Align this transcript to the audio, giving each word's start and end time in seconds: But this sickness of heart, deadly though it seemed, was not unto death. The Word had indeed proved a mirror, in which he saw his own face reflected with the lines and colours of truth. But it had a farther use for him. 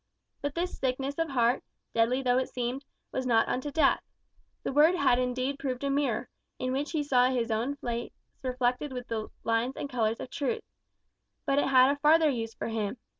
But 0.41 0.55
this 0.55 0.79
sickness 0.79 1.19
of 1.19 1.29
heart, 1.29 1.63
deadly 1.93 2.23
though 2.23 2.39
it 2.39 2.49
seemed, 2.49 2.85
was 3.11 3.27
not 3.27 3.47
unto 3.47 3.69
death. 3.69 4.01
The 4.63 4.73
Word 4.73 4.95
had 4.95 5.19
indeed 5.19 5.59
proved 5.59 5.83
a 5.83 5.91
mirror, 5.91 6.27
in 6.57 6.73
which 6.73 6.89
he 6.93 7.03
saw 7.03 7.25
his 7.29 7.51
own 7.51 7.75
face 7.75 8.09
reflected 8.41 8.93
with 8.93 9.07
the 9.09 9.27
lines 9.43 9.77
and 9.77 9.87
colours 9.87 10.19
of 10.19 10.31
truth. 10.31 10.63
But 11.45 11.59
it 11.59 11.67
had 11.67 11.91
a 11.91 11.99
farther 11.99 12.31
use 12.31 12.55
for 12.55 12.69
him. 12.69 12.97